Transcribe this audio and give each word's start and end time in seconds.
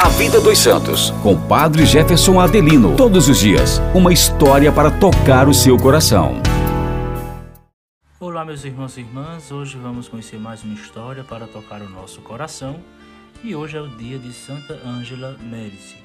A 0.00 0.08
Vida 0.10 0.40
dos 0.40 0.60
Santos, 0.60 1.10
com 1.24 1.36
Padre 1.48 1.84
Jefferson 1.84 2.38
Adelino. 2.38 2.94
Todos 2.94 3.28
os 3.28 3.40
dias, 3.40 3.80
uma 3.92 4.12
história 4.12 4.70
para 4.70 4.92
tocar 4.92 5.48
o 5.48 5.54
seu 5.54 5.76
coração. 5.76 6.40
Olá, 8.20 8.44
meus 8.44 8.64
irmãos 8.64 8.96
e 8.96 9.00
irmãs. 9.00 9.50
Hoje 9.50 9.76
vamos 9.76 10.06
conhecer 10.06 10.38
mais 10.38 10.62
uma 10.62 10.74
história 10.74 11.24
para 11.24 11.48
tocar 11.48 11.82
o 11.82 11.88
nosso 11.88 12.20
coração. 12.20 12.78
E 13.42 13.56
hoje 13.56 13.76
é 13.76 13.80
o 13.80 13.88
dia 13.88 14.20
de 14.20 14.32
Santa 14.32 14.80
Ângela 14.86 15.36
Médici. 15.42 15.96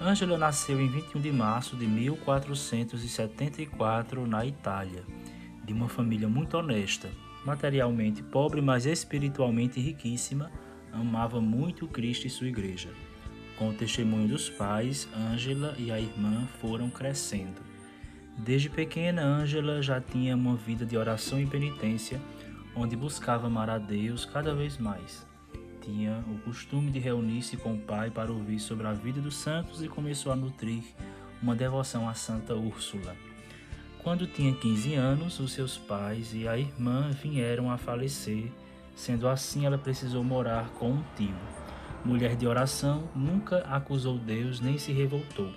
Ângela 0.00 0.36
nasceu 0.36 0.80
em 0.80 0.88
21 0.88 1.20
de 1.20 1.30
março 1.30 1.76
de 1.76 1.86
1474 1.86 4.26
na 4.26 4.44
Itália, 4.44 5.04
de 5.64 5.72
uma 5.72 5.88
família 5.88 6.28
muito 6.28 6.56
honesta, 6.56 7.08
materialmente 7.46 8.20
pobre, 8.20 8.60
mas 8.60 8.84
espiritualmente 8.84 9.78
riquíssima 9.78 10.50
amava 10.92 11.40
muito 11.40 11.86
Cristo 11.86 12.26
e 12.26 12.30
sua 12.30 12.48
igreja. 12.48 12.90
Com 13.56 13.70
o 13.70 13.74
testemunho 13.74 14.28
dos 14.28 14.48
pais, 14.48 15.08
Ângela 15.14 15.74
e 15.78 15.90
a 15.90 16.00
irmã 16.00 16.46
foram 16.60 16.88
crescendo. 16.88 17.60
Desde 18.38 18.70
pequena, 18.70 19.22
Ângela 19.22 19.82
já 19.82 20.00
tinha 20.00 20.34
uma 20.34 20.56
vida 20.56 20.86
de 20.86 20.96
oração 20.96 21.40
e 21.40 21.46
penitência, 21.46 22.20
onde 22.74 22.96
buscava 22.96 23.48
amar 23.48 23.68
a 23.68 23.78
Deus 23.78 24.24
cada 24.24 24.54
vez 24.54 24.78
mais. 24.78 25.26
Tinha 25.82 26.24
o 26.28 26.38
costume 26.38 26.90
de 26.90 26.98
reunir-se 26.98 27.56
com 27.56 27.74
o 27.74 27.80
pai 27.80 28.10
para 28.10 28.32
ouvir 28.32 28.58
sobre 28.60 28.86
a 28.86 28.92
vida 28.92 29.20
dos 29.20 29.36
santos 29.36 29.82
e 29.82 29.88
começou 29.88 30.32
a 30.32 30.36
nutrir 30.36 30.82
uma 31.42 31.54
devoção 31.54 32.08
a 32.08 32.14
Santa 32.14 32.54
Úrsula. 32.54 33.16
Quando 34.02 34.26
tinha 34.26 34.54
15 34.54 34.94
anos, 34.94 35.40
os 35.40 35.52
seus 35.52 35.76
pais 35.76 36.32
e 36.32 36.48
a 36.48 36.56
irmã 36.56 37.10
vieram 37.10 37.70
a 37.70 37.76
falecer 37.76 38.50
Sendo 39.00 39.28
assim, 39.28 39.64
ela 39.64 39.78
precisou 39.78 40.22
morar 40.22 40.68
com 40.72 40.90
um 40.90 41.02
tio. 41.16 41.34
Mulher 42.04 42.36
de 42.36 42.46
oração, 42.46 43.08
nunca 43.16 43.60
acusou 43.60 44.18
Deus 44.18 44.60
nem 44.60 44.76
se 44.76 44.92
revoltou. 44.92 45.50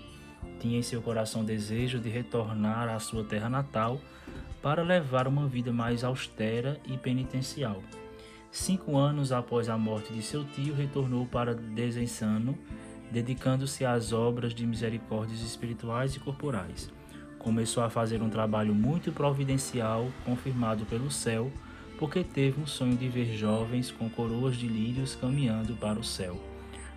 Tinha 0.61 0.79
em 0.79 0.81
seu 0.81 1.01
coração 1.01 1.43
desejo 1.43 1.99
de 1.99 2.07
retornar 2.07 2.87
à 2.87 2.97
sua 2.99 3.21
terra 3.25 3.49
natal 3.49 3.99
para 4.61 4.81
levar 4.81 5.27
uma 5.27 5.45
vida 5.45 5.73
mais 5.73 6.05
austera 6.05 6.79
e 6.85 6.97
penitencial. 6.97 7.83
Cinco 8.49 8.95
anos 8.95 9.33
após 9.33 9.67
a 9.67 9.77
morte 9.77 10.13
de 10.13 10.21
seu 10.21 10.45
tio, 10.45 10.73
retornou 10.73 11.25
para 11.25 11.53
Desensano, 11.53 12.57
dedicando-se 13.11 13.83
às 13.83 14.13
obras 14.13 14.55
de 14.55 14.65
misericórdias 14.65 15.41
espirituais 15.41 16.15
e 16.15 16.19
corporais. 16.21 16.89
Começou 17.39 17.83
a 17.83 17.89
fazer 17.89 18.21
um 18.21 18.29
trabalho 18.29 18.73
muito 18.73 19.11
providencial, 19.11 20.09
confirmado 20.23 20.85
pelo 20.85 21.11
céu, 21.11 21.51
porque 22.03 22.21
teve 22.21 22.59
um 22.59 22.67
sonho 22.67 22.97
de 22.97 23.07
ver 23.07 23.33
jovens 23.33 23.89
com 23.89 24.09
coroas 24.09 24.57
de 24.57 24.67
lírios 24.67 25.15
caminhando 25.15 25.73
para 25.77 25.97
o 25.97 26.03
céu. 26.03 26.37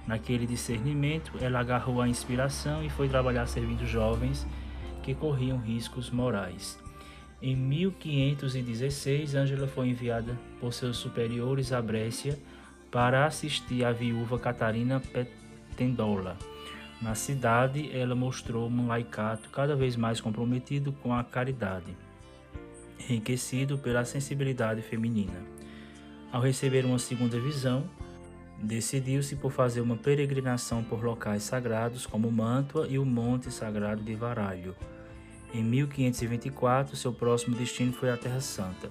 Naquele 0.04 0.48
discernimento, 0.48 1.30
ela 1.40 1.60
agarrou 1.60 2.00
a 2.00 2.08
inspiração 2.08 2.82
e 2.82 2.90
foi 2.90 3.08
trabalhar 3.08 3.46
servindo 3.46 3.86
jovens 3.86 4.44
que 5.04 5.14
corriam 5.14 5.58
riscos 5.58 6.10
morais. 6.10 6.76
Em 7.40 7.54
1516, 7.54 9.36
Ângela 9.36 9.68
foi 9.68 9.90
enviada 9.90 10.36
por 10.60 10.74
seus 10.74 10.96
superiores 10.96 11.72
a 11.72 11.80
Brécia 11.80 12.36
para 12.90 13.26
assistir 13.26 13.84
a 13.84 13.92
viúva 13.92 14.40
Catarina 14.40 15.00
Petendola. 15.00 16.36
Na 17.00 17.14
cidade, 17.14 17.96
ela 17.96 18.16
mostrou 18.16 18.68
um 18.68 18.88
laicato 18.88 19.50
cada 19.50 19.76
vez 19.76 19.94
mais 19.94 20.20
comprometido 20.20 20.90
com 20.94 21.14
a 21.14 21.22
caridade 21.22 21.96
enriquecido 23.08 23.78
pela 23.78 24.04
sensibilidade 24.04 24.82
feminina. 24.82 25.44
Ao 26.32 26.40
receber 26.40 26.84
uma 26.84 26.98
segunda 26.98 27.38
visão, 27.38 27.88
decidiu-se 28.62 29.36
por 29.36 29.52
fazer 29.52 29.80
uma 29.80 29.96
peregrinação 29.96 30.82
por 30.82 31.04
locais 31.04 31.42
sagrados 31.42 32.06
como 32.06 32.30
Mantua 32.30 32.86
e 32.88 32.98
o 32.98 33.04
Monte 33.04 33.50
Sagrado 33.50 34.02
de 34.02 34.14
Varalho. 34.14 34.74
Em 35.54 35.62
1524, 35.62 36.96
seu 36.96 37.12
próximo 37.12 37.56
destino 37.56 37.92
foi 37.92 38.10
a 38.10 38.16
Terra 38.16 38.40
Santa. 38.40 38.88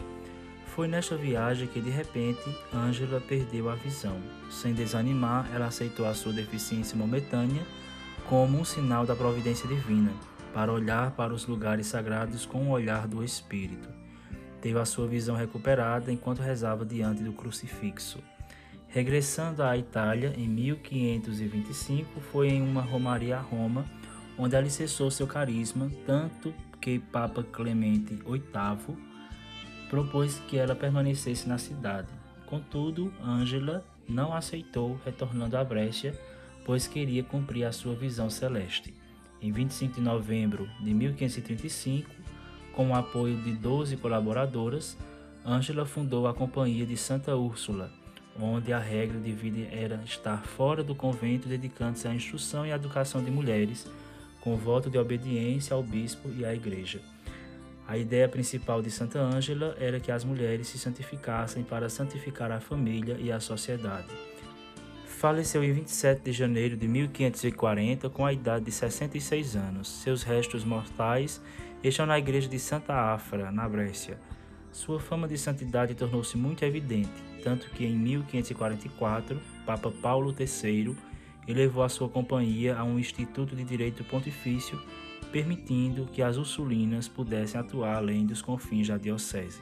Foi 0.68 0.88
nesta 0.88 1.16
viagem 1.16 1.68
que, 1.68 1.80
de 1.80 1.90
repente, 1.90 2.44
Ângela 2.74 3.22
perdeu 3.22 3.70
a 3.70 3.76
visão. 3.76 4.18
Sem 4.50 4.74
desanimar, 4.74 5.50
ela 5.54 5.68
aceitou 5.68 6.06
a 6.06 6.14
sua 6.14 6.34
deficiência 6.34 6.98
momentânea 6.98 7.66
como 8.28 8.60
um 8.60 8.66
sinal 8.66 9.06
da 9.06 9.16
providência 9.16 9.68
divina, 9.68 10.12
para 10.54 10.74
olhar 10.74 11.12
para 11.12 11.34
os 11.34 11.46
lugares 11.46 11.88
sagrados 11.88 12.46
com 12.46 12.68
o 12.68 12.72
olhar 12.72 13.08
do 13.08 13.24
Espírito 13.24 13.95
teve 14.66 14.80
a 14.80 14.86
sua 14.86 15.06
visão 15.06 15.36
recuperada 15.36 16.12
enquanto 16.12 16.40
rezava 16.40 16.84
diante 16.84 17.22
do 17.22 17.32
crucifixo. 17.32 18.18
Regressando 18.88 19.62
à 19.62 19.78
Itália 19.78 20.34
em 20.36 20.48
1525, 20.48 22.20
foi 22.20 22.48
em 22.48 22.64
uma 22.64 22.82
romaria 22.82 23.38
a 23.38 23.40
Roma, 23.40 23.86
onde 24.40 24.56
alicerçou 24.56 25.12
seu 25.12 25.28
carisma, 25.28 25.92
tanto 26.08 26.52
que 26.82 26.98
Papa 26.98 27.44
Clemente 27.44 28.16
VIII 28.16 28.98
propôs 29.88 30.40
que 30.48 30.58
ela 30.58 30.74
permanecesse 30.74 31.48
na 31.48 31.60
cidade. 31.60 32.08
Contudo, 32.48 33.14
Ângela 33.24 33.86
não 34.10 34.34
aceitou, 34.34 35.00
retornando 35.06 35.56
à 35.58 35.64
Brescia, 35.64 36.20
pois 36.66 36.88
queria 36.88 37.24
cumprir 37.24 37.66
a 37.66 37.72
sua 37.72 37.94
visão 37.94 38.32
celeste. 38.32 38.92
Em 39.40 39.52
25 39.52 39.94
de 39.94 40.02
novembro 40.02 40.68
de 40.82 40.92
1535, 40.92 42.10
com 42.76 42.90
o 42.90 42.96
apoio 42.96 43.38
de 43.38 43.54
12 43.54 43.96
colaboradoras, 43.98 44.98
Ângela 45.46 45.86
fundou 45.86 46.28
a 46.28 46.34
Companhia 46.34 46.86
de 46.86 46.98
Santa 46.98 47.36
Úrsula, 47.36 47.90
onde 48.40 48.74
a 48.74 48.80
regra 48.80 49.18
de 49.18 49.32
vida 49.32 49.68
era 49.74 50.02
estar 50.04 50.46
fora 50.46 50.84
do 50.84 50.94
convento 50.94 51.48
dedicando-se 51.48 52.08
à 52.08 52.14
instrução 52.14 52.66
e 52.66 52.72
à 52.72 52.76
educação 52.76 53.24
de 53.24 53.32
mulheres, 53.32 53.88
com 54.42 54.58
voto 54.58 54.90
de 54.90 54.98
obediência 54.98 55.74
ao 55.74 55.82
bispo 55.82 56.30
e 56.38 56.44
à 56.44 56.54
igreja. 56.54 57.00
A 57.88 57.98
ideia 57.98 58.28
principal 58.28 58.82
de 58.82 58.92
Santa 58.92 59.20
Ângela 59.20 59.76
era 59.80 60.00
que 60.00 60.12
as 60.12 60.24
mulheres 60.24 60.68
se 60.68 60.78
santificassem 60.78 61.64
para 61.64 61.88
santificar 61.88 62.52
a 62.52 62.60
família 62.60 63.16
e 63.20 63.32
a 63.32 63.40
sociedade. 63.40 64.08
Faleceu 65.06 65.64
em 65.64 65.72
27 65.72 66.24
de 66.24 66.32
janeiro 66.32 66.76
de 66.76 66.88
1540 66.88 68.10
com 68.10 68.26
a 68.26 68.34
idade 68.34 68.66
de 68.66 68.72
66 68.72 69.56
anos. 69.56 69.88
Seus 69.88 70.24
restos 70.24 70.64
mortais 70.64 71.42
estão 71.90 72.06
na 72.06 72.18
igreja 72.18 72.48
de 72.48 72.58
Santa 72.58 72.94
Afra, 72.94 73.52
na 73.52 73.68
Brécia. 73.68 74.20
Sua 74.72 75.00
fama 75.00 75.28
de 75.28 75.38
santidade 75.38 75.94
tornou-se 75.94 76.38
muito 76.38 76.64
evidente, 76.64 77.24
tanto 77.44 77.70
que 77.70 77.86
em 77.86 77.96
1544, 77.96 79.40
Papa 79.66 79.92
Paulo 79.92 80.36
III 80.38 80.96
elevou 81.48 81.84
a 81.84 81.90
sua 81.90 82.10
companhia 82.10 82.76
a 82.76 82.84
um 82.84 82.98
instituto 82.98 83.56
de 83.56 83.64
direito 83.64 84.04
pontifício, 84.04 84.82
permitindo 85.32 86.08
que 86.12 86.22
as 86.22 86.38
ursulinas 86.38 87.08
pudessem 87.08 87.60
atuar 87.60 87.98
além 87.98 88.26
dos 88.26 88.42
confins 88.42 88.88
da 88.88 88.98
diocese. 88.98 89.62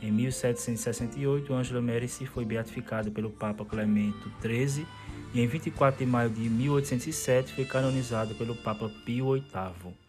Em 0.00 0.12
1768, 0.12 1.52
Ângela 1.52 1.80
Médici 1.80 2.26
foi 2.26 2.44
beatificada 2.44 3.10
pelo 3.10 3.30
Papa 3.30 3.64
Clemento 3.64 4.30
XIII 4.40 4.86
e 5.34 5.40
em 5.40 5.46
24 5.46 6.04
de 6.04 6.06
maio 6.10 6.30
de 6.30 6.48
1807 6.48 7.54
foi 7.54 7.64
canonizada 7.64 8.34
pelo 8.34 8.54
Papa 8.54 8.88
Pio 9.04 9.32
VIII. 9.32 10.07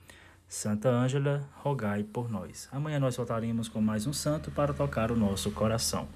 Santa 0.50 0.90
Ângela, 0.90 1.48
rogai 1.62 2.04
por 2.04 2.28
nós. 2.28 2.68
Amanhã 2.72 3.00
nós 3.00 3.16
voltaremos 3.16 3.70
com 3.70 3.80
mais 3.80 4.08
um 4.08 4.14
santo 4.14 4.50
para 4.50 4.74
tocar 4.74 5.12
o 5.12 5.16
nosso 5.16 5.52
coração. 5.52 6.08